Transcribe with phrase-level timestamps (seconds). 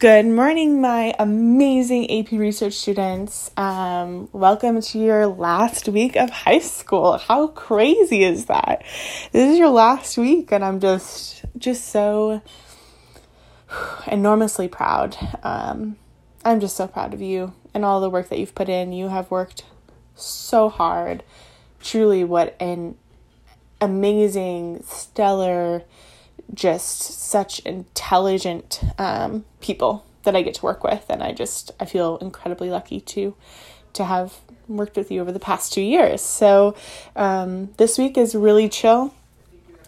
[0.00, 3.50] Good morning, my amazing AP Research students.
[3.58, 7.18] Um, welcome to your last week of high school.
[7.18, 8.82] How crazy is that?
[9.32, 12.40] This is your last week, and I'm just just so
[14.06, 15.18] enormously proud.
[15.42, 15.98] Um,
[16.46, 18.94] I'm just so proud of you and all the work that you've put in.
[18.94, 19.64] You have worked
[20.14, 21.22] so hard.
[21.78, 22.96] Truly, what an
[23.82, 25.82] amazing, stellar
[26.54, 31.84] just such intelligent um, people that I get to work with, and I just I
[31.84, 33.34] feel incredibly lucky to
[33.94, 34.34] to have
[34.68, 36.20] worked with you over the past two years.
[36.20, 36.76] So
[37.16, 39.14] um, this week is really chill.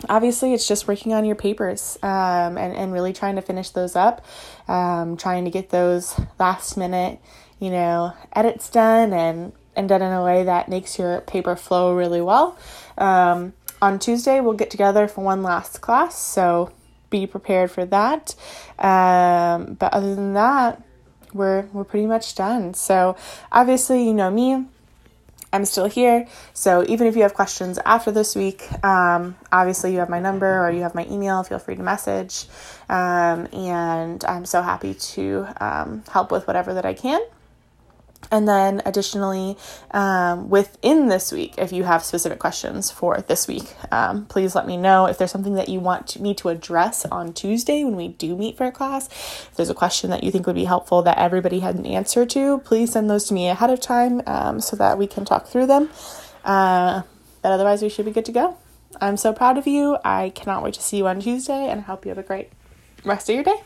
[0.09, 3.95] Obviously, it's just working on your papers um, and and really trying to finish those
[3.95, 4.24] up,
[4.69, 7.21] um, trying to get those last minute,
[7.60, 11.95] you know, edits done and and done in a way that makes your paper flow
[11.95, 12.59] really well.
[12.99, 13.52] Um,
[13.83, 16.73] on Tuesday, we'll get together for one last class, so
[17.11, 18.35] be prepared for that.
[18.79, 20.83] Um, but other than that,
[21.35, 22.74] we're we're pretty much done.
[22.74, 23.16] So
[23.51, 24.66] obviously, you know me.
[25.55, 26.27] I'm still here.
[26.55, 30.65] So even if you have questions after this week, um, obviously you have my number
[30.65, 31.43] or you have my email.
[31.43, 32.46] Feel free to message.
[32.89, 37.21] Um, and I'm so happy to um, help with whatever that I can.
[38.30, 39.59] And then, additionally,
[39.90, 44.66] um, within this week, if you have specific questions for this week, um, please let
[44.66, 45.06] me know.
[45.06, 48.56] If there's something that you want me to address on Tuesday when we do meet
[48.56, 51.60] for a class, if there's a question that you think would be helpful that everybody
[51.60, 54.96] had an answer to, please send those to me ahead of time um, so that
[54.96, 55.90] we can talk through them.
[56.45, 57.02] Uh,
[57.43, 58.56] but otherwise, we should be good to go.
[59.00, 59.98] I'm so proud of you.
[60.04, 62.50] I cannot wait to see you on Tuesday, and I hope you have a great
[63.04, 63.62] rest of your day.